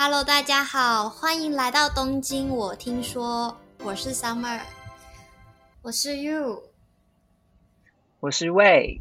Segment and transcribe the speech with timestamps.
[0.00, 2.50] Hello，大家好，欢迎来到东京。
[2.50, 4.60] 我听说我是 Summer，
[5.82, 6.62] 我是 You，
[8.20, 9.00] 我是 Wei。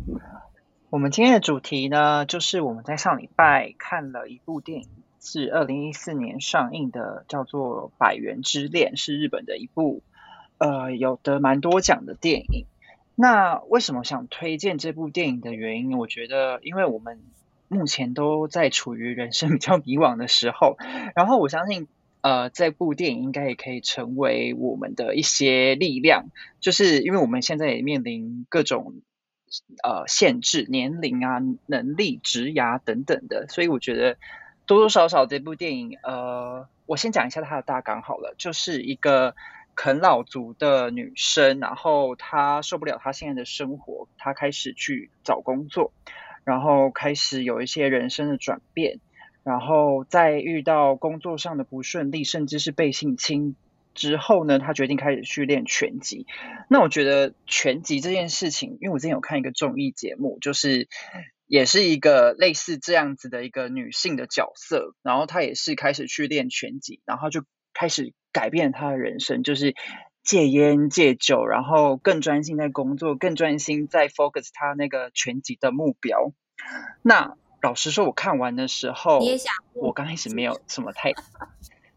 [0.89, 4.89] 我们今天的主题呢，就是我们在上礼拜看了一部电影，
[5.21, 10.02] 是二零一四年上映的，叫做《百元之恋》，是日本的一部
[10.57, 12.66] 呃有得蛮多奖的电影。
[13.14, 15.95] 那为什么想推荐这部电影的原因？
[16.00, 17.21] 我觉得，因为我们
[17.68, 20.77] 目前都在处于人生比较迷惘的时候，
[21.15, 21.88] 然后我相信，
[22.21, 26.25] 呃，这部电影应该也可以成为我们的一些力量，
[26.59, 29.01] 就是因为我们现在也面临各种。
[29.82, 34.17] 呃，限制年龄啊、能力、职涯等等的，所以我觉得
[34.66, 39.38] 多多少少这部电影，呃，我先讲一下它的大纲好了，就是一个
[39.73, 45.94] 啃老族的女生，然后她受不了她现在的生活，她开始去找工作，
[46.47, 49.02] 然后开始有一些人生的转变，
[49.44, 53.58] 然后在遇到工作上的不顺利，甚至是被性侵。
[53.94, 56.28] 之后呢，他决定开始去练拳击。
[56.70, 60.88] 那我觉得拳击这件事情，因为我之前有看一个综艺节目，就是
[61.48, 69.73] 也是一个类似这样子的一个女性的角色，然后她也是开始去练拳击，然后就开始改变她的人生，就是
[70.28, 76.34] 戒烟戒酒，然后更专心在工作，更专心在 focus 他那个全集的目标。
[77.02, 81.14] 那老实说，我看完的时候，你也想，我刚开始没有什么太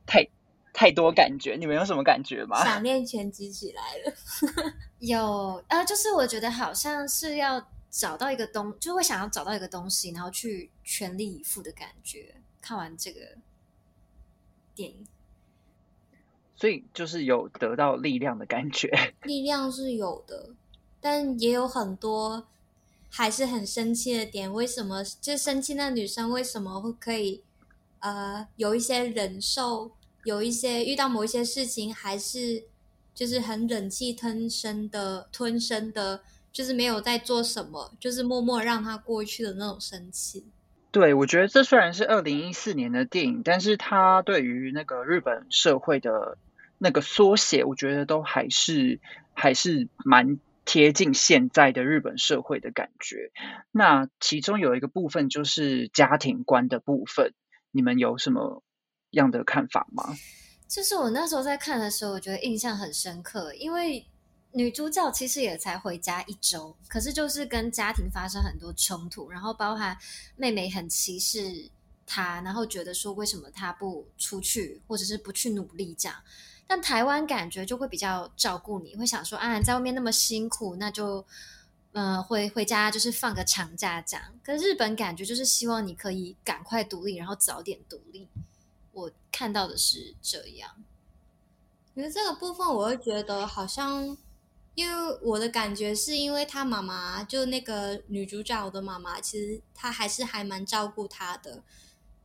[0.07, 0.29] 太。
[0.73, 2.57] 太多感觉，你们有什么感觉吗？
[2.65, 12.37] 想念拳击起来了，有呃，就是我觉得好像是要找到一个东，就会想要找到一个东西，然后去全力以赴的感觉。
[12.63, 13.21] 看完这个
[14.75, 15.07] 电影，
[16.61, 18.91] 所以就是有得到力量的感觉。
[19.25, 20.51] 力量是有的，
[21.01, 22.47] 但也有很多
[23.09, 24.53] 还是很生气的点。
[24.53, 25.73] 为什么就生气？
[25.73, 27.43] 那女生为什么会可以
[28.01, 29.93] 呃有一些忍受？
[30.25, 32.65] 有一些遇到某一些事情，还是
[33.15, 36.21] 就是很忍气吞声的吞声的，
[36.53, 40.45] 就是没有在做什么，就是默默让它过去的那种生气。
[40.93, 46.37] 对，我觉得这虽然是二零一四年的电影，但是它对于那个日本社会的
[46.83, 48.99] 那个缩写，我觉得都还是
[49.35, 53.31] 还是蛮贴近现在的日本社会的感觉。
[53.71, 57.35] 那其中有一个部分就是家庭观的部分，
[57.71, 58.65] 你们有什么？
[59.13, 60.17] 样的看法吗？
[60.69, 64.07] 就是我那时候在看的时候，我觉得印象很深刻，因为
[64.53, 69.99] 女主角其实也才回家一周，可是就是跟家庭发生很多冲突，然后包含
[70.37, 71.69] 妹妹很歧视
[72.07, 76.17] 她，然后觉得说为什么她不出去，或者是不去努力这样。
[76.71, 81.27] 但台湾感觉就会比较照顾你，会想说啊，在外面那么辛苦，那就
[81.91, 84.25] 嗯回回家就是放个长假这样。
[84.45, 88.29] 可日本感觉就是希望你可以赶快独立，然后早点独立。
[88.93, 90.71] 我看到的是这样，
[91.95, 94.17] 因为这个部分我会觉得好像，
[94.77, 101.65] 因为我的感觉是因为他妈妈就那个女主角的妈妈，其实她还是还蛮照顾她的。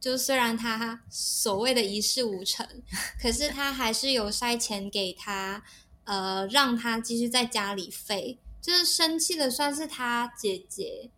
[0.06, 2.64] 就虽然他所谓的一事无成，
[3.20, 5.64] 可是他还是有塞钱给他，
[6.04, 8.38] 呃，让他继续在家里废。
[8.62, 11.10] 就是生气的算是他姐姐，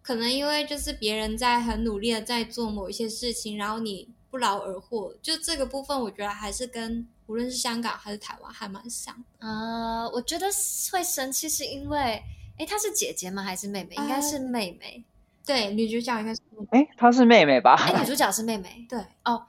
[0.00, 4.08] 可能因为就是别人在很努力的在做某一些事情，然后你。
[4.30, 10.08] 不劳而获，就这个部分，我觉得还是跟无论是香港还是台湾还蛮像啊。
[10.10, 10.46] 我觉得
[10.92, 12.22] 会生气是因为，
[12.56, 13.42] 哎，她是姐姐吗？
[13.42, 13.96] 还是妹妹？
[13.96, 15.04] 应该是妹妹。
[15.50, 16.40] 对，女主角应该是，
[16.70, 17.74] 哎，她是妹妹吧？
[17.74, 18.86] 哎，女主角是妹妹。
[18.88, 19.44] 对，哦，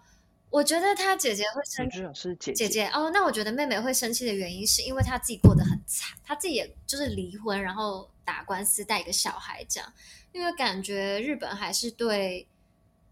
[0.49, 2.87] 我觉得她姐姐会生，女主角是姐姐姐。
[2.87, 9.93] 哦，那我觉得妹妹会生气的原因是因为她自己过得很惨，她自己也就是离婚，然后打官司带一个小孩这样，
[10.31, 12.47] 因为感觉日本还是对。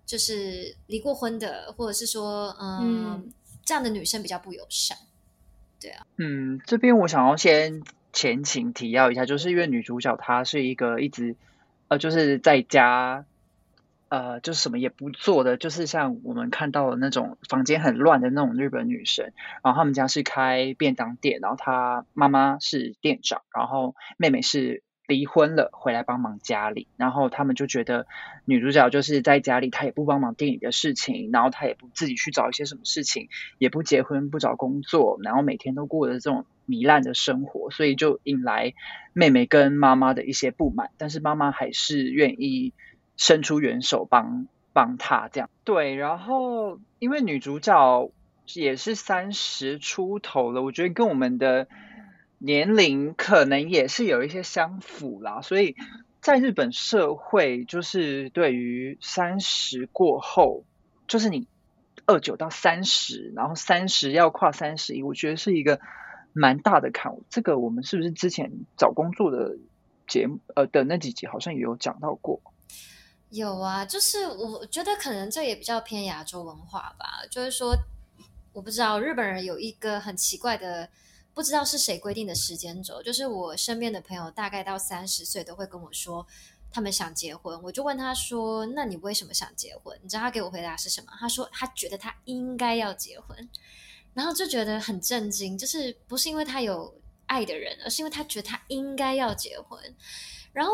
[0.05, 3.31] 就是离过婚的，或者是说，嗯，
[3.63, 4.97] 这样的女生比较不友善，
[5.79, 6.03] 对啊。
[6.17, 11.35] 嗯，这边我想要先前情提要一下，就是因为女主角她是一个一直
[11.89, 13.25] 呃，就是在家，
[14.07, 19.33] 呃，就是什么也不做的，就是像我们看到的那种房间很乱的那种日本女生。
[19.63, 24.83] 然后他们家是开便当店，然后她妈妈是店长，然后妹妹是。
[25.09, 28.05] 离婚了，回来帮忙家里，然后他们就觉得
[28.45, 33.27] 女主角就是在家里，她也不帮忙店里的事情，然后她也不自己去找一些什么事情，
[33.57, 38.75] 也不结婚，不找工作，然后每天都过着这种糜烂的生活，所以就引来
[39.13, 42.71] 妹妹跟妈妈的一些不满，但是妈妈还是愿意
[43.17, 45.49] 伸出援手帮帮她这样。
[45.63, 48.11] 对，然后因为女主角
[48.53, 51.67] 也是三十出头了，我觉得跟我们的。
[52.39, 55.75] 年龄可能也是有一些相符啦，所以
[56.21, 60.63] 在日本社会，就是对于三十过后，
[61.07, 61.47] 就是你
[62.05, 65.79] 二九到三十，然后三十要跨三十一，我觉得是一个
[66.33, 67.13] 蛮大的坎。
[67.29, 69.57] 这个我们是不是之前找工作的
[70.07, 72.41] 节目呃的那几集好像也有讲到过？
[73.29, 77.05] 有啊，就是我觉得可能这也比较偏亚洲文化吧。
[77.29, 77.75] 就是说，
[78.53, 80.89] 我不知道日本人有一个很奇怪的，
[81.39, 83.01] 不知道是谁规定的时间轴。
[83.01, 86.27] 就是我身边的朋友大概到三十岁都会跟我说。
[86.71, 91.07] 他们想结婚，我就问他说：“那你为什么想结婚？”你知道他给我回答是什么？
[91.19, 93.49] 他说：“他觉得他应该要结婚。”
[94.13, 96.93] 然后就觉得很震惊，就是不是因为他有
[97.25, 99.79] 爱的人，而是因为他觉得他应该要结婚。
[100.53, 100.73] 然后，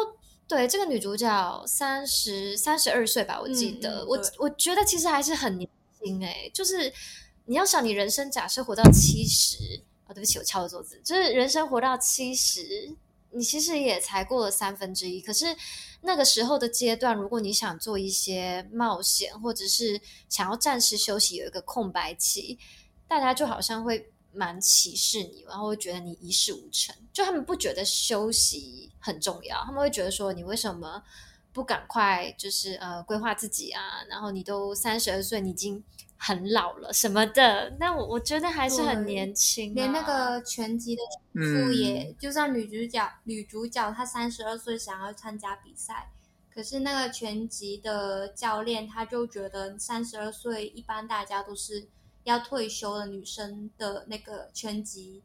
[0.49, 5.69] 对这个女主角三十三十二岁吧，我记得，我我觉得其实还是很年
[6.03, 6.51] 轻哎。
[6.53, 6.91] 就是
[7.45, 12.95] 你要想，你人生假设活到七十啊，对不起，我敲了桌子，就是人生活到七十。
[13.31, 15.45] 你其实也才过了三分之一，可是
[16.03, 19.99] 那个时候的阶段，如果你想做一些冒险，或者是
[20.29, 22.57] 想要暂时休息，有一个空白期，
[23.09, 26.95] 大家就好像会蛮歧视你，然后会觉得你一事无成。
[27.11, 31.03] 就他们不觉得休息很重要，他们会觉得说你为什么
[31.51, 34.01] 不赶快就是呃规划自己啊？
[34.07, 35.83] 然后你都三十二岁，你已经。
[36.17, 39.75] 很老了什么的，但我我觉得还是很年轻。
[39.75, 41.01] 连那个拳击的
[41.33, 46.09] 副也，就算女主角女主角她三十二岁想要参加比赛，
[46.51, 51.87] 可是那个拳击的教练他就觉得三十二岁一般大家都是
[52.23, 55.21] 要退休的女生的那个拳击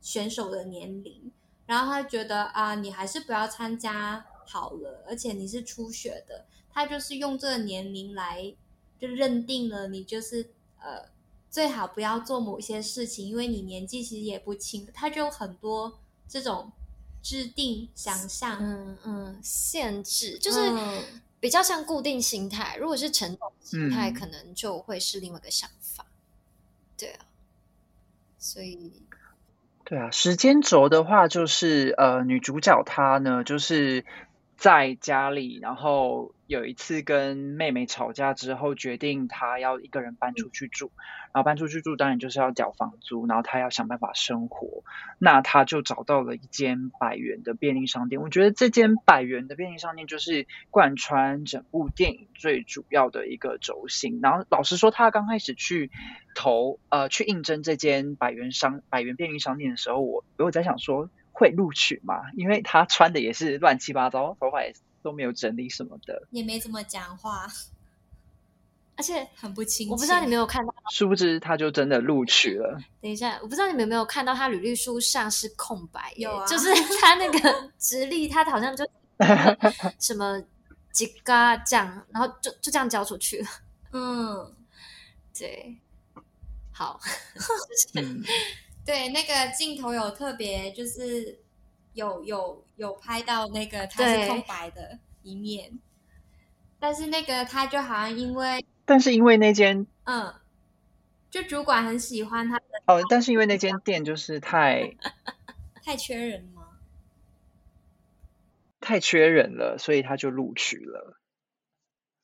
[0.00, 1.30] 选手的年龄，
[1.66, 8.54] 然后他觉得啊，你还是不要参加好了，而且你是初学的，他就是用这个年龄来。
[9.00, 10.50] 就认定了你就是
[10.80, 11.08] 呃，
[11.50, 14.86] 最好不要做某些事情，因为你年纪其实也不轻。
[14.92, 16.70] 他就很多这种
[17.22, 20.60] 制定想象，嗯嗯，限制就是
[21.40, 22.76] 比较像固定心态。
[22.76, 26.04] 如果是成长心态，可能就会是另外一个想法。
[26.96, 27.26] 对啊，
[28.38, 28.92] 所以
[29.84, 34.04] 对啊，时间轴的话，就是呃，女主角她呢，就是
[34.56, 36.32] 在家里，然后。
[36.48, 40.90] 有一次跟妹妹吵架之后，决定她要一个人搬出去住，
[41.34, 44.82] 然后搬出去住当然就是要缴房租，然后她要想办法生活，
[45.18, 48.22] 那她就找到了一间百元的便利商店。
[48.22, 54.20] 我觉得这间百元的便利商店就是贯穿整部电影最主要的一个轴心。
[54.22, 55.90] 然后老实说，她刚开始去
[56.34, 62.22] 投呃去应征这间百元商百元便利商店的时候，我我在想说会录取吗？
[62.34, 64.80] 因为她穿的也是乱七八糟，头发也是。
[65.02, 67.46] 都没有整理什么的，也没怎么讲话，
[68.96, 69.88] 而且很不清。
[69.90, 72.78] 我不知道你没有看到，殊不知他就真的录取了。
[73.00, 76.68] 等一下，我不知道你们有没有看到他履历书上是空白，有啊，就是
[77.00, 78.84] 他那个直立，他好像就
[80.00, 80.42] 什么
[80.92, 83.48] 几嘎这样，然后就就这样交出去了。
[83.92, 84.54] 嗯，
[85.36, 85.76] 对，
[86.72, 87.00] 好，
[88.84, 91.38] 对，那个镜头有特别，就是
[91.98, 92.64] 有有。
[92.78, 95.80] 有拍到那个他是空白的一面，
[96.78, 100.32] 但是那个他就好像因为，但是因为那间嗯，
[101.28, 104.94] 就主管很喜欢他的哦，但是因为那间店就是太
[105.82, 106.68] 太缺人吗？
[108.80, 111.18] 太缺人了，所以他就录取了。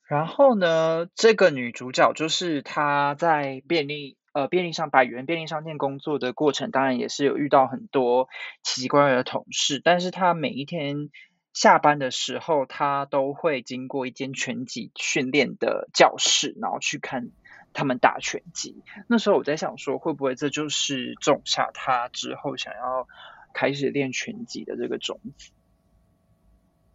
[0.05, 4.17] 然后呢，这个女主角就是她在便利。
[4.35, 8.29] 呃，便利商百元便利商店工作的过程，当然也是有遇到很多
[8.65, 9.81] 奇奇怪怪的同事。
[9.83, 11.09] 但是他每一天
[11.53, 17.31] 下班的时候，他都会经过一间拳击训练的教室，然后去看
[17.73, 18.83] 他们打拳击。
[19.07, 23.07] 那时候我在想说，会不会这就是种下他之后想要
[23.53, 25.53] 开始练拳击的这个种子？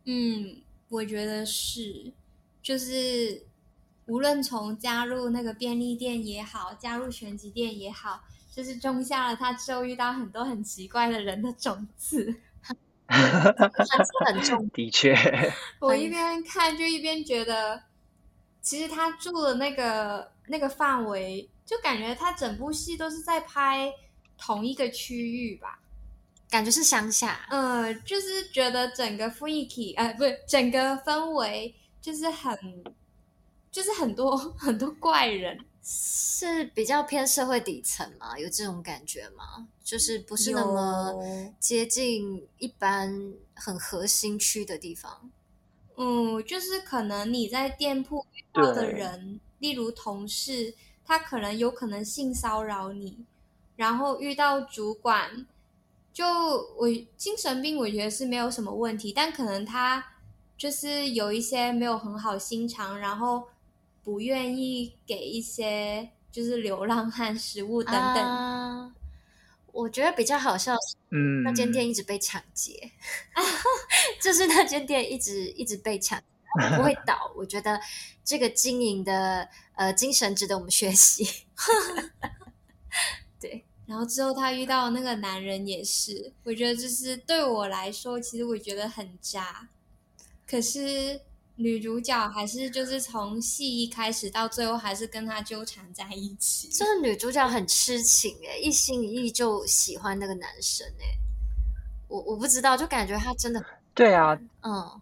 [0.03, 2.11] 嗯，我觉得是，
[2.61, 3.45] 就是。
[4.09, 12.35] 无论从加入那个便利店也好，加入拳击店也好，就是种下了他之后遇到很多很奇怪的人的种子。
[13.07, 15.15] 很重，的确。
[15.79, 17.81] 我一边看就一边觉得，
[18.61, 23.91] 其实他住的那个那个范围，就感觉他整部戏都是在拍
[24.37, 25.79] 同一个区域吧，
[26.49, 27.47] 感觉是乡下。
[27.51, 32.83] 嗯，就是觉得整个雰囲気，呃，不是整个氛围，就是很。
[33.71, 38.37] 就是很多 很多怪人，是比较偏社会底层嘛？
[38.37, 39.67] 有这种感觉吗？
[39.83, 41.13] 就是不是那么
[41.59, 45.31] 接近一般很核心区的地方。
[45.97, 50.73] 嗯，就是可能你在店铺遇到的人，例如同事，
[51.05, 53.25] 他可能有可能性骚扰你，
[53.75, 55.45] 然后遇到主管，
[56.13, 56.25] 就
[56.77, 60.13] 我精神病，我觉得是没有什么问题，但可能他
[60.57, 63.47] 就是有一些没有很好心肠，然后。
[64.09, 68.25] 不愿意给一些就是流浪汉、食物等等。
[68.25, 68.91] 啊
[69.71, 72.91] 我觉得比较好笑是嗯，那间店一直被抢劫，
[74.19, 76.19] 就是那间店一直一直被抢，
[76.75, 77.31] 不会倒。
[77.35, 77.79] 我觉得
[78.25, 81.45] 这个经营的呃精神值得我们学习。
[83.39, 89.69] 对，然后之后他遇到那个男人也是，我觉得就是对我来说，其实我觉得很渣。
[90.47, 91.21] 可是
[91.61, 96.69] 女主角还是就是从戏一开始到最后还是跟他纠缠在一起。
[96.69, 101.03] 这个女主角很痴情哎、一心一意就喜欢那个男生哎、
[102.07, 103.63] 我我不知道，就感觉他真的
[103.93, 105.01] 对啊，嗯，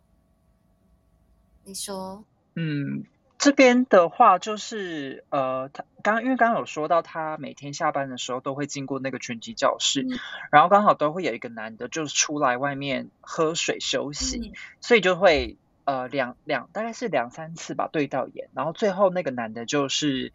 [1.64, 2.24] 你说。
[2.56, 3.06] 嗯，
[3.38, 10.18] 这边的话就是呃，他刚因为刚刚有说到，他每天下班的时候都会经过那个拳击教室，嗯
[10.52, 15.56] 然后刚好都会有一个男的，就是出来外面喝水休息，嗯所以就会
[15.88, 20.34] 呃两两大概是两三次吧对到眼，然后最后那个男的就是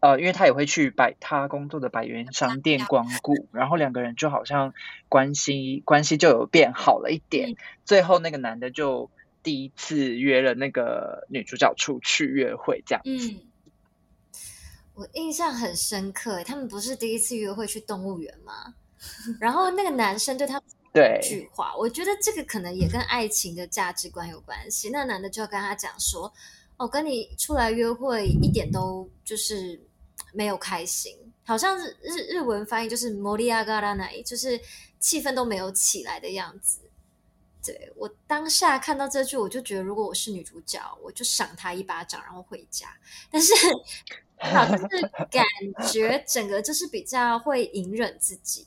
[0.00, 4.74] 呃，因为他也会去百他工作的百元商店光顾，然后两个人就好像
[5.08, 7.56] 关系关系就有变好了一点，嗯
[7.86, 9.10] 最后那个男的就
[9.42, 13.02] 第一次约了那个女主角出去约会，这样。
[13.06, 13.40] 嗯，
[14.92, 18.74] 我印象很深刻欸，他们不是第一次约会去动物园吗？
[19.40, 24.90] 然后那个男生对他们对一句话，我觉得这个可能也跟爱情的价值观有关系。
[24.90, 26.32] 那男的就要跟他讲说
[26.76, 29.80] ：“哦，跟你出来约会一点都就是
[30.32, 34.60] 没有开心，好像日日日文翻译就是 m o r i a g a r a n a 就是
[35.00, 36.80] 气氛都没有起来的样子。”
[37.64, 42.88] 对我当下看到这句，我就觉得如果我是女主角，我就赏他一巴掌，然后回家。
[43.30, 43.54] 但是
[44.36, 45.46] 好像是感
[45.88, 48.66] 觉整个就是比较会隐忍自己，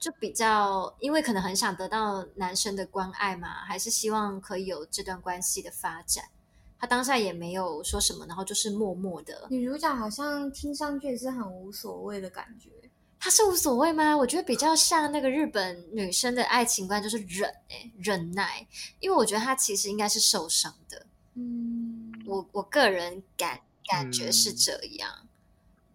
[0.00, 6.24] 就比较因为可能很想得到男生的关爱嘛，还是希望可以有这段关系的发展。
[6.78, 9.46] 他当下也没有说什么，然后就是默默的。
[9.50, 12.70] 女主角好像听上去也是很无所谓的感觉。
[13.18, 14.16] 她是无所谓吗？
[14.16, 18.66] 我觉得比较像那个日本女生的爱情观，就是忍哎、忍耐。
[18.98, 21.04] 因为我觉得她其实应该是受伤的，
[21.34, 25.10] 嗯，我我个人感感觉是嗯这样。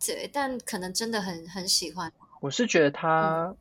[0.06, 2.14] 对，但可能真的很很喜欢。
[2.42, 3.56] 我是觉得他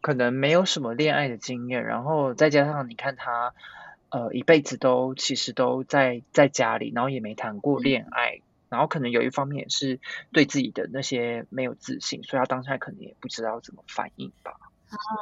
[0.00, 3.52] 可能没有什么恋爱的经验，然后再加上你看他
[4.10, 9.98] 呃一辈子都其实都在在家里，然后也没谈过恋爱，然后可能有一方面也是
[10.32, 14.52] 对自己的那些没有自信，所以他当下可能也不知道怎么反应吧。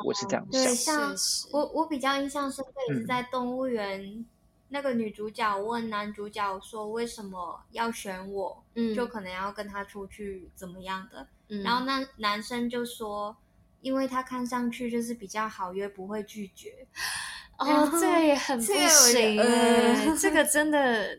[0.05, 1.17] 我是这样对想。
[1.17, 4.25] 像我我比较印象深刻也是嗯在动物园，
[4.69, 13.35] 那个女主角问男主角说为什么要选我，嗯就可能要跟他出去怎么样的，嗯然后那男生就说。
[13.87, 16.85] 因为他看上去就是比较好约，不会拒绝。
[17.57, 21.17] 哦，这个也很不行这个真的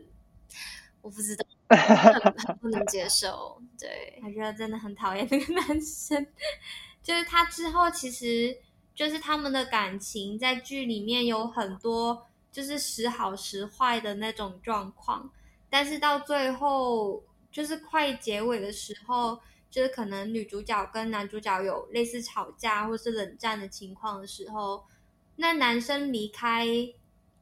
[1.01, 3.61] 我不知道， 很很不能接受。
[3.79, 6.27] 对， 我觉得真的很讨厌那个男生，
[7.01, 8.57] 就是他之后其实
[8.93, 15.31] 就是他们的感情在剧里面有很多就是时好时坏的那种状况，
[15.69, 24.83] 但是到最后就是快结尾的时候，就是可能女主角跟男主角有类似吵架或是冷战的情况的时候，
[25.35, 26.65] 那男生离开。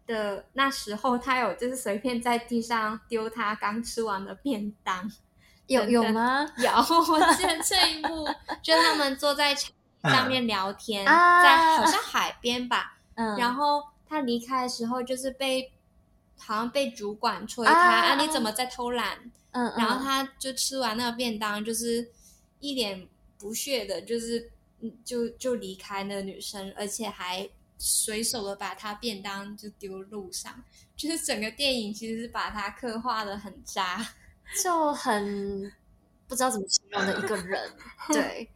[0.07, 5.11] 的那时候，他有就是随便在地上丢他刚吃完的便当，
[5.65, 6.45] 有有吗？
[6.57, 6.69] 有，
[7.11, 8.23] 我记得这一幕，
[8.61, 9.55] 就他们坐在
[10.05, 12.99] 上面聊天，啊在好像海边吧。
[13.17, 15.73] 嗯，然后他离开的时候，就是被
[16.37, 19.17] 好像被主管催他，啊啊你怎么在偷懒？
[19.53, 22.07] 嗯，嗯然后他就吃完那个便当，就是
[22.69, 23.07] 一脸
[23.37, 30.63] 不屑的，就是嗯就就离开那个女生，而且还随手的把她便当就丢路上，
[30.95, 34.05] 就是整个电影其实是把她刻画的很渣。
[34.63, 35.71] 就很
[36.27, 37.71] 不知道怎么形容的一个人，
[38.13, 38.47] 对，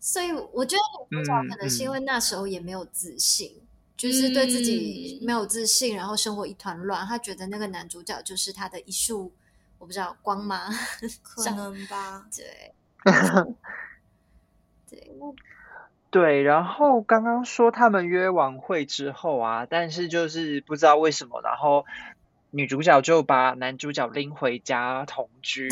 [0.00, 0.82] 所以我觉得
[1.16, 3.54] 女主角可能是因为那时候也没有自信，
[3.96, 5.26] 就是对自己嗯。
[5.26, 9.32] 没有自信，然后生活一团乱，她觉得那个男主角就是他的一束，
[9.78, 10.68] 我不知道光吗？
[11.22, 12.74] 可能吧，对，
[14.90, 15.12] 对，
[16.10, 21.84] 对，然后刚刚说他们约完会之后啊，但是就是不知道为什么，然后
[22.50, 25.68] 女主角就把男主角拎回家同居，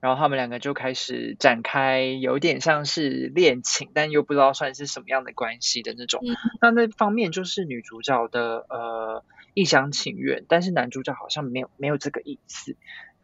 [0.00, 6.20] 然后他们两个就开始展开有点像是恋情，但又不知道算是什么样的关系的那种。
[6.22, 12.76] 嗯那那方面就是女主角的呃一厢情愿，但是男主角好像没有没有这个意思。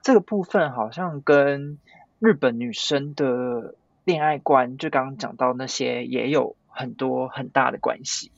[0.02, 1.78] 这个部分好像跟
[2.24, 8.32] 日本女生的恋爱观，就刚刚讲到那些，也有很多很大的关系。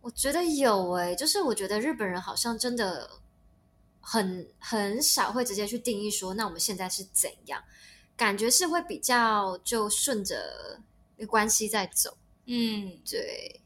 [0.00, 3.08] 我觉得有诶、就是我觉得日本人好像真的
[4.00, 7.62] 很很少会直接去定义说，那我们现在是怎样？
[8.16, 10.80] 感觉是会比较就顺着
[11.28, 12.18] 关系在走。
[12.46, 13.60] 嗯，对，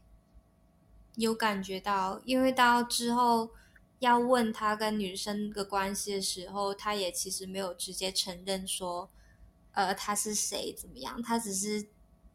[1.15, 3.49] 有感觉到，因为到之后
[3.97, 9.09] 要问他跟女生的关系的时候，他也其实没有直接承认说，
[9.77, 11.79] 呃，他是谁怎么样，他只是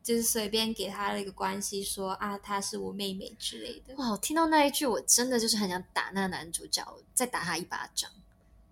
[0.00, 3.96] 就是随便给他了一个关系，说啊，她是我妹妹之类的。
[3.96, 8.08] 哇，我听到那一句，我真的就是很想打那个男主角，再打他一巴掌。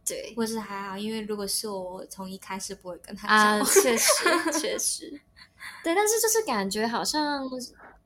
[0.06, 3.66] 对，或是还好，因为如果是我，我从一开始不会跟他啊，讲。
[3.66, 4.12] 确实
[4.60, 5.20] 确实，
[5.82, 7.48] 对，但是就是感觉好像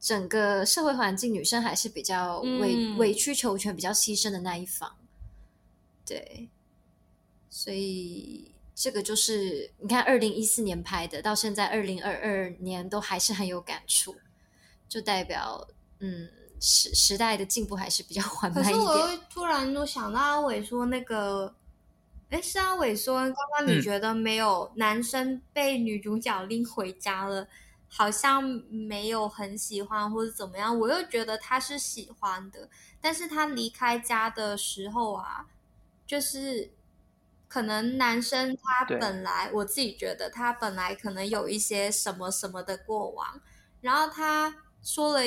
[0.00, 4.96] 整个社会环境，女生还是比较委、嗯委曲求全、比较牺牲的那一方。
[6.06, 6.48] 对，
[7.50, 14.16] 所以这个就是你看，二零一四年拍的，到现在二零二二年都还是很有感触，
[14.88, 15.66] 就代表
[16.00, 16.28] 嗯
[16.60, 18.74] 时时代的进步还是比较缓慢一点。
[18.74, 19.18] 是我又。
[19.30, 21.54] 突然就想到阿伟说那个，
[22.30, 23.82] 哎，是阿伟说，刚刚你嗯。
[23.82, 27.46] 觉得没有男生被女主角拎回家了，
[27.86, 32.68] 好像没有很喜欢或者怎么样，我又觉得他是喜欢的，
[33.00, 35.46] 但是他离开家的时候啊，
[36.06, 36.72] 就是
[37.54, 43.40] 可能男生他本来我自己觉得他本来可能有一些什么什么的过往，
[43.80, 45.20] 然后他说了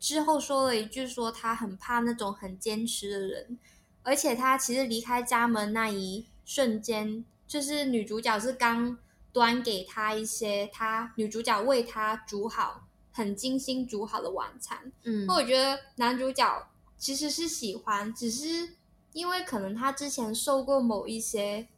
[0.00, 3.58] 之后说了一句说他很怕那种很坚持的人，
[4.02, 8.96] 而且他其实离开家门那一瞬间，就是女主角是刚
[9.30, 15.26] 端给他一些他女主角为他煮好很精心煮好的晚餐，嗯。
[15.26, 18.70] 那我觉得男主角其实是喜欢，只是
[19.12, 21.68] 因为可能他之前受过某一些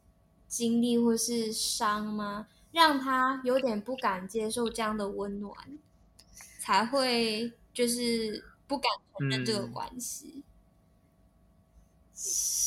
[0.47, 5.55] 经历或是伤吗，让他有点不敢接受这样的温暖，
[6.59, 10.43] 才会就是不敢承认这个嗯关系。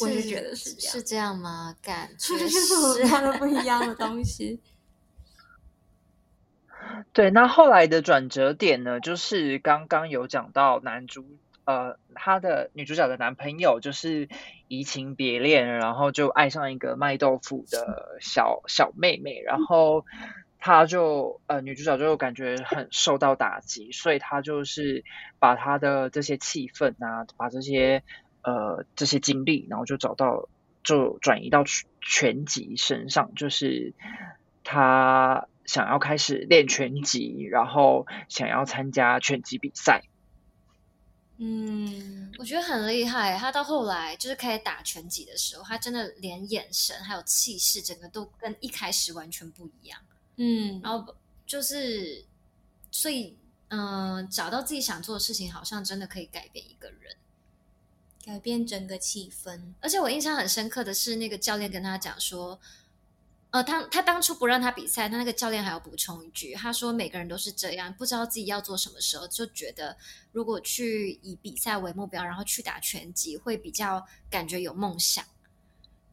[0.01, 1.75] 我是觉得是这样是这样吗？
[1.83, 4.61] 感 觉这就是我们看的不一样的 东西。
[7.13, 11.25] 对，那后来的转折点呢，就是刚刚有讲到男主，
[11.71, 14.29] 呃，他的女主角的男朋友就是
[14.67, 20.05] 移情别恋，然后就爱上一个卖豆腐的小小妹妹，然后
[20.59, 25.05] 他就呃，女主角就感觉很受到打击，所以他就是
[25.39, 28.03] 把他的这些气氛啊，把这些
[28.43, 30.49] 呃这些经历，然后就找到
[30.83, 33.95] 就转移到拳拳击身上，就是
[34.65, 40.03] 他想要开始练拳击，然后想要参加拳击比赛。
[41.43, 43.35] 嗯，我觉得很厉害。
[43.39, 49.99] 他到后来就是开始打拳击的时候，他真的连眼神还有气势，整个都跟一开始完全不一样。
[50.37, 51.15] 嗯，然后
[51.47, 52.23] 就是，
[52.91, 57.17] 所以嗯、呃找到自己想做的事情，好像真的可以改变一个人。
[58.23, 59.73] 改变整个气氛。
[59.81, 62.61] 而且我印象很深刻的是，那个教练跟他讲说，
[63.51, 69.97] 呃，他他当初不让他比赛，他那个教练还要补充一句，他说每个人都是这样，不知道自己要做什么时候，就觉得
[70.33, 75.25] 如果去以比赛为目标，然后去打拳击，会比较感觉有梦想。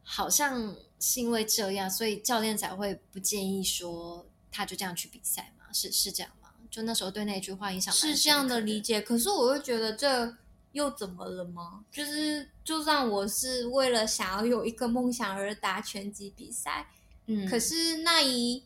[0.02, 5.66] 好像是因为这样，所以教练才会不建议说他就这样去比赛嘛？
[5.72, 6.48] 是是这样吗？
[6.70, 10.36] 就那时候对那句话影响是这样的的理解，可是我又觉得这
[10.72, 11.84] 又怎么了吗？
[11.90, 16.88] 就是就算我是为了想要有一个梦想而打拳击比赛，
[17.30, 18.64] 嗯，可是那一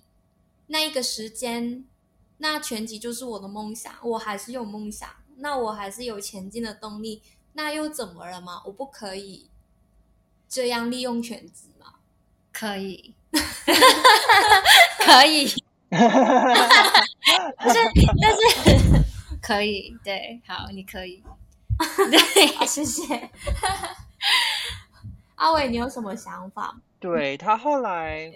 [0.69, 1.85] 那一个时间，
[2.39, 7.21] 那全集就是我的梦想，我还是有梦想，那我还是有前进的动力，
[7.55, 8.63] 那又怎么了吗？
[8.65, 9.49] 我不可以
[10.49, 11.95] 这样利用全集吗？
[12.53, 13.15] 可以，
[15.01, 15.53] 可以，
[15.91, 17.79] 但是
[18.21, 18.39] 但是
[19.43, 21.21] 可以，对，好，你可以，
[22.11, 23.31] 对，好，谢谢。
[25.35, 26.81] 阿伟，你有什么想法？
[27.01, 28.33] 对他后来，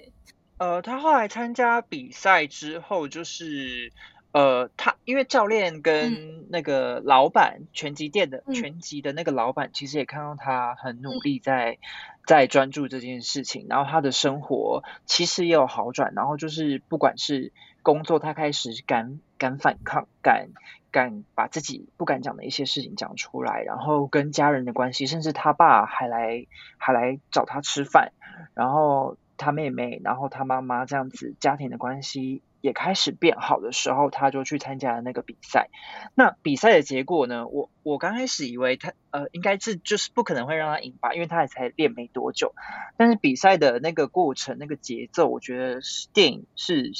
[0.59, 3.93] 呃，他后来参加比赛之后，就是
[4.33, 8.55] 呃，他因为教练跟那个老板拳击店的嗯。
[8.55, 11.79] 拳击的那个老板，其实也看到他很努力在
[12.27, 20.49] 在专注这件事情，然后他的生活其实也有好转，然后就是不管是工作，他开始敢敢反抗，敢
[20.91, 26.47] 敢把自己不敢讲的一些事情讲出来，然后跟家人的关系，甚至他爸还来
[26.79, 28.13] 还来找他吃饭，
[28.55, 35.69] 然后他妹妹，然后他妈妈这样子家庭的关系也开始变好的时候，他就去参加了那个比赛。
[36.15, 37.47] 那比赛的结果呢？
[37.47, 42.55] 我我刚开始以为他呃应该是就是不可能会让他赢吧，因为他也才练没多久。
[42.97, 46.93] 但是比赛的那个过程、那个节奏，我觉得是电影是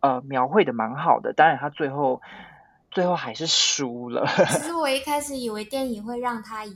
[0.00, 1.32] 呃描绘的蛮好的。
[1.32, 2.20] 当然他最后
[2.90, 4.26] 最后还是输了。
[4.26, 6.74] 其实我一开始以为电影会让他赢，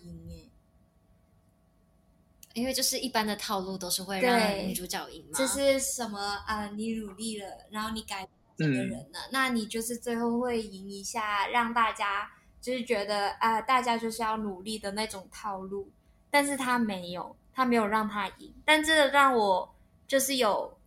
[2.56, 5.38] 因为就是一般的套路都是会让女主角赢嘛。
[5.38, 6.66] 就是什么啊？
[6.68, 15.92] 你努力了，然后你改这个人了，那你就是最后会赢一下，让大家就是觉得啊，大家就是要努力的那种套路。
[16.30, 18.54] 但是他没有，他没有让他赢。
[18.64, 19.74] 但这个让我
[20.08, 20.78] 就是有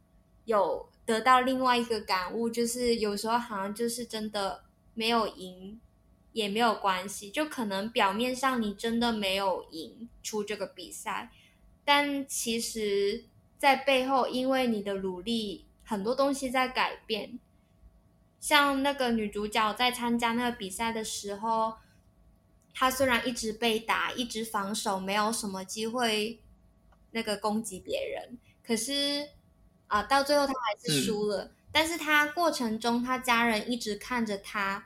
[0.46, 4.64] 有得到另外一个感悟，就是有时候好像就是真的
[4.96, 5.80] 没有赢。
[6.32, 11.32] 也没有关系，就可能表面上你真的没有赢出这个比赛，
[11.92, 13.26] 但其实，
[13.58, 17.40] 在背后因为你的努力，很多东西在改变。
[18.40, 21.78] 像那个女主角在参加那个比赛的时候，
[22.76, 26.40] 她虽然一直被打，一直防守，没有什么机会
[27.10, 29.28] 那个攻击别人，可是
[29.88, 31.50] 啊，到最后她还是输了。
[31.72, 34.86] 但是她过程中，她家人一直看着她。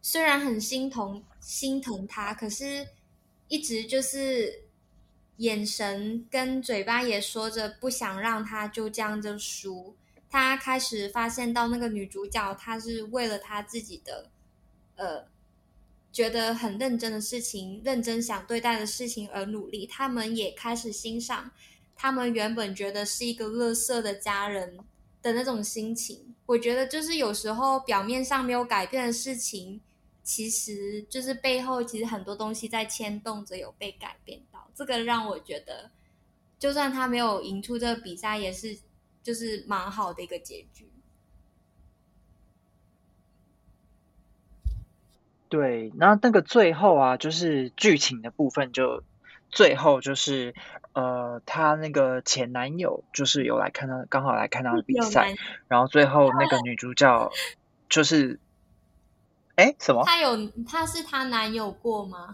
[0.00, 2.86] 虽然很心疼心疼她，可是
[3.48, 4.65] 一直就是
[5.38, 9.94] 眼神跟嘴巴也说着不想让他就这样就输。
[10.28, 14.30] 他开始发现到那个女主角，她是为了她自己的
[14.96, 15.24] 呃
[16.12, 19.86] 觉得很认真的事情、认真想对待的事情而努力。
[19.86, 21.52] 他们也开始欣赏
[21.94, 24.78] 他们原本觉得是一个乐色的家人
[25.22, 26.34] 的那种心情。
[26.46, 29.80] 我觉得就是有时候表面上没有改变的事情。
[30.26, 35.92] 其实就是背后，其实很多东西在牵动着有被改变到，这个让我觉得，
[36.58, 38.76] 就算他没有赢出这个比赛，也是
[39.22, 40.90] 就是蛮好的一个结局。
[45.48, 49.04] 对，那那个最后啊，就是剧情的部分，就
[49.48, 50.56] 最后就是
[50.92, 55.36] 呃，他那个前男友就是有来看到，刚好来看到比赛，
[55.68, 57.30] 然后最后那个 女主角
[57.88, 58.40] 就是。
[59.56, 60.04] 哎，什么？
[60.04, 60.36] 他有
[60.68, 62.28] 他是他男友过吗？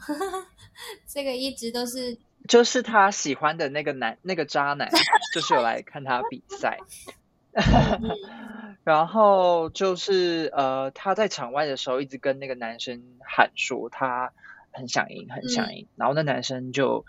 [1.06, 4.90] 这个一直都是，就是他喜欢的那个男那个渣男，
[5.32, 6.78] 就是有来看他比赛。
[8.82, 14.32] 然后就是呃，他在场外的时候一直跟那个男生喊说他
[14.72, 15.86] 很想赢，很想赢。
[15.94, 17.04] 然后那男生就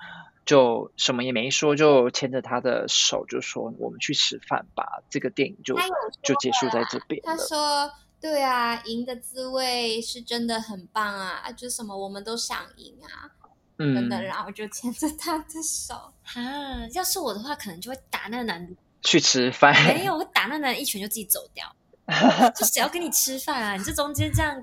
[0.46, 5.76] 就什么也没说，就牵着他的手就说：“我们去吃饭吧。”这个电影就
[6.22, 7.20] 就结束在这边。
[7.26, 7.92] 他说。
[8.24, 11.52] 对啊，赢的滋味是真的很棒啊！
[11.52, 13.28] 就什么我们都想赢啊，
[13.76, 15.94] 等等，然后就牵着他的手。
[16.34, 19.76] 啊，要是我的话，可能就会打那个男的去吃饭。
[19.88, 21.76] 没有，我打那男的一拳就自己走掉。
[22.56, 23.76] 就谁要跟你吃饭啊？
[23.76, 24.56] 你这中间这样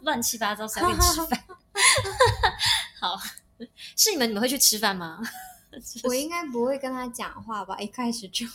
[0.00, 1.44] 乱七八糟，谁要跟你吃饭？
[2.98, 3.18] 好，
[3.98, 5.20] 是你们，你们会去吃饭吗？
[6.04, 7.76] 我应该不会跟他讲话吧？
[7.78, 8.46] 一开始就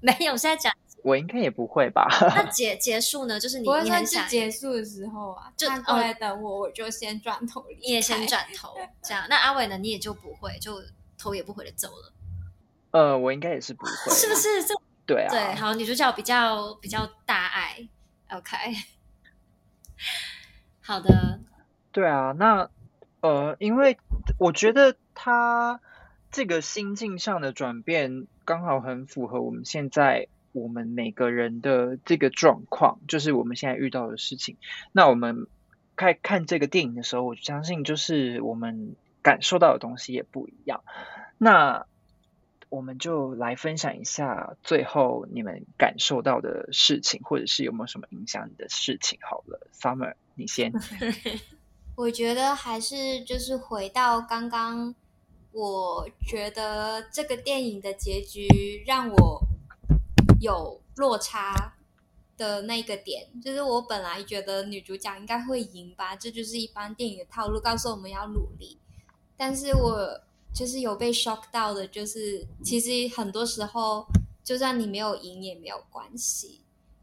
[0.00, 0.72] 没有，现在讲。
[1.06, 2.08] 我应该也不会吧？
[2.34, 3.38] 那结结束呢？
[3.38, 9.24] 就是你你很想结束的时候啊，就过来等我，我就先转头你也先转头， 这样。
[9.30, 9.78] 那阿伟呢？
[9.78, 10.82] 你也就不会，就
[11.16, 12.12] 头也不回的走了。
[12.90, 14.64] 呃，我应该也是不会， 是不是？
[14.64, 14.74] 这
[15.06, 15.30] 对啊。
[15.30, 17.88] 对，好，女主角比较比较大爱
[18.32, 18.56] ，OK。
[20.80, 21.38] 好的。
[21.92, 22.68] 对啊，那
[23.20, 23.96] 呃，因为
[24.40, 25.80] 我觉得他
[26.32, 30.26] 这个心境上的转变，刚好很符合我们现在。
[30.56, 34.56] 我们每个人的这个状况，就是我们现在遇到的事情。
[34.90, 35.46] 那我们
[35.96, 40.82] 看看这个电影的时候，我相信就是我们感受到的东西也不一样。
[41.36, 41.84] 那
[42.70, 49.18] 我们就来分享一下最后你们感受到的事情，或者是有没有什么影响你的事情。
[49.20, 50.72] 好了，Summer，你先。
[51.96, 54.94] 我觉得还是就是回到刚刚，
[55.52, 58.48] 我觉得这个电影的结局
[58.86, 59.45] 让我。
[60.40, 61.74] 有落差
[62.36, 68.78] 的那个点，就是我本来觉得女主角应该会赢吧，这就是一般电影的套路，告诉我们要努力。
[69.36, 70.20] 但是我
[70.54, 74.06] 就是有被 shock 到的，就是其实很多时候，
[74.44, 76.60] 就算你没有赢也没有关系，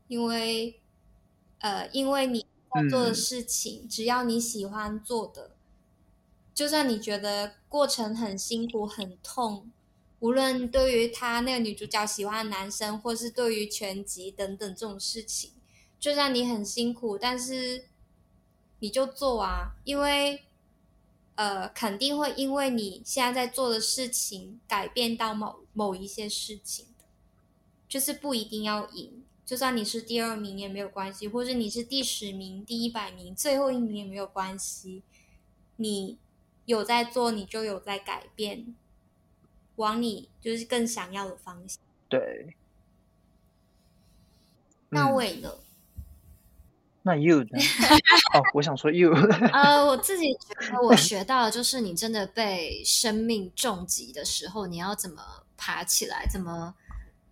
[0.08, 0.80] 因为
[1.60, 5.56] 呃，因为你在做的事情，只要你喜欢做的，
[6.54, 9.72] 就算你觉得过程很辛苦、很痛。
[10.24, 15.52] 无论对于他那个女主角喜欢的男生，或是对于全集等等这种事情，
[16.00, 17.90] 就算你很辛苦，但是
[18.80, 20.44] 你就做啊，因为
[21.36, 26.86] 呃，肯定会因为你现在在做的事情改变到某某一些事情
[27.90, 35.04] 就是不一定要赢，就算你是第二名也没有关系，或者你是第十名、第一百名、最后一名也没有关系，
[35.76, 36.18] 你
[36.64, 38.74] 有在做，你就有在改变。
[39.76, 41.80] 往你就是更想要的方向。
[42.10, 42.56] 对。
[44.90, 45.52] 那伟呢？
[47.02, 47.50] 那 you 呢？
[48.34, 49.12] 哦，我想说 you。
[49.52, 56.76] 呃，我自己觉得我 学到的就是，你真的被生命重击的时候，你要怎么爬起来，怎么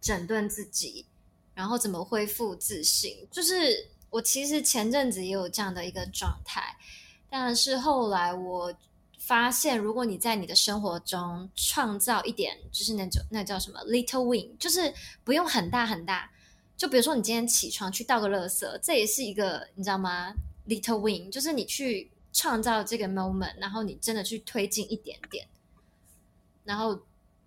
[0.01, 1.06] 整顿自己，
[1.54, 3.27] 然后怎么恢复自信。
[3.32, 6.75] 就是我其实前阵子也有这样的一个状态，
[7.30, 8.73] 但是后来我
[9.32, 16.30] 发现，如果你在你的生活中创造一点，就是那种那叫什么 little win，就是不用很大很大。
[16.76, 20.34] 就比如说，你今天起床去倒个垃圾，这也是一个你知道吗
[20.67, 25.48] ？Little win，就是你去创造这个 moment，然后你真的去推进一点点。
[26.65, 27.00] 然后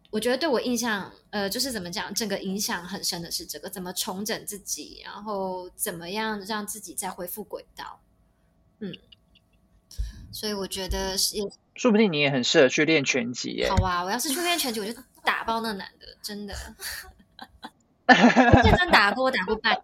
[0.09, 8.01] 我觉得对我印象，呃，就是怎么讲，整个影响很深的是这个，怎么重整自己，然后怎么样让自己再恢复轨道。
[8.79, 8.91] 嗯，
[10.33, 11.37] 所以我觉得是，
[11.75, 13.69] 说不定你也很适合去练拳击耶。
[13.71, 16.55] 好啊，我要是去练拳击，我就打爆那男的，真的。
[18.07, 19.75] 认真打过，我打过半，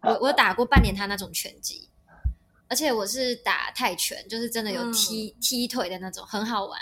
[0.00, 1.90] 我我打过半年他那种拳击，
[2.68, 6.80] 而且我是打泰拳，就是真的有踢踢腿的那种，很好玩。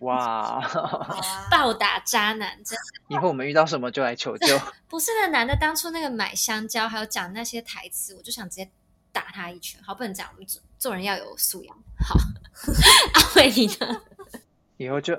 [0.00, 0.60] 哇，
[1.50, 2.82] 暴打渣男，真的。
[3.08, 4.60] 以后我们遇到什么就来求救。
[4.86, 8.70] 不是那男的当初那个买香蕉，还有讲那些台词，我就想直接
[9.14, 9.82] 打他一拳。
[9.82, 11.74] 好，不能讲，我们做做人要有素养。
[12.06, 12.14] 好，
[13.14, 14.02] 阿伟你呢？
[14.76, 15.16] 以后就。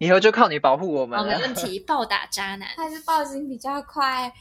[0.00, 1.24] 以后就靠你保护我们。
[1.24, 4.32] 没问题，暴打渣男还是报警比较快？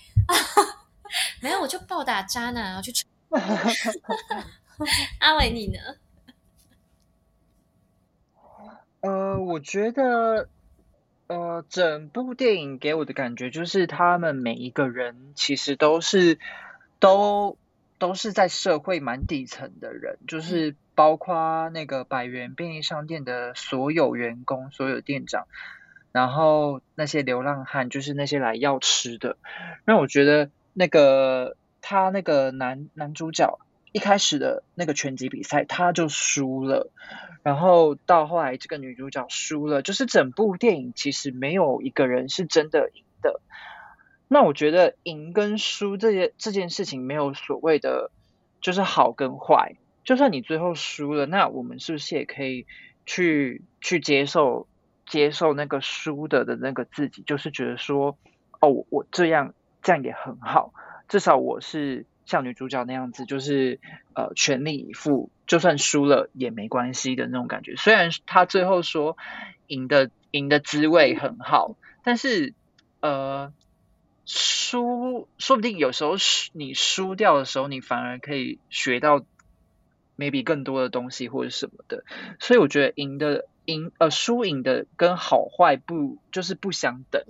[1.42, 2.92] 没有，我就暴打渣男，然后去。
[5.20, 5.78] 阿伟，你呢？
[9.02, 10.50] 呃，我觉得，
[11.28, 16.40] 呃，整部电影给我的感觉就是，他们每一个人其实都是
[17.00, 17.60] 都
[18.02, 20.76] 都是在社会蛮底层的人，就是。
[20.94, 25.48] 包括那个百元便利商店的所有员工、所有店长，
[26.12, 29.38] 然后那些流浪汉，就是那些来要吃的。
[29.86, 33.58] 让我觉得那个他那个男男主角
[33.94, 36.92] 一开始的那个拳击比赛他就输了，
[37.42, 43.40] 然后到后来这个女主角输了，就是整部电影其实没有一个人是真的赢的。
[44.34, 48.12] 那我觉得赢跟输这件这件事情没有所谓的，
[48.62, 49.76] 就是好跟坏。
[50.06, 52.66] 就算你最后输了，那我们是不是也可以
[53.06, 54.68] 去去接受
[55.06, 57.24] 接受那个输的的那个自己？
[57.24, 58.18] 就是觉得说，
[58.62, 60.74] 哦，我这样这样也很好，
[61.10, 63.82] 至少我是像女主角那样子，就是
[64.14, 67.76] 呃全力以赴，就算输了也没关系的那种感觉。
[67.76, 69.18] 虽然他最后说
[69.68, 72.54] 赢的赢的滋味很好，但是
[73.02, 73.52] 呃
[74.26, 76.16] 输说不定有时候
[76.54, 79.26] 你输掉的时候，你反而可以学到。
[80.18, 82.04] maybe 更多的东西或者什么的，
[82.40, 87.24] 所以我觉得赢的赢呃输赢的跟好坏不就是不相等，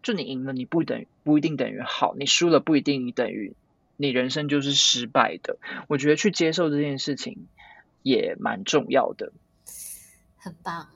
[0.00, 3.56] 就你赢了你不等不一定等于好，你输了不一定你等于
[3.96, 5.58] 你人生就是失败的。
[5.88, 7.48] 我觉得去接受这件事情
[8.02, 9.32] 也蛮重要的。
[10.36, 10.88] 很棒，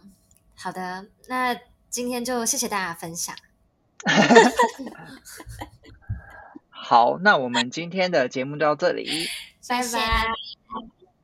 [0.55, 1.59] 好的，那
[1.89, 3.35] 今天就谢谢大家分享。
[6.71, 9.29] 好，那我们今天的节目到这里，
[9.69, 10.27] 拜拜。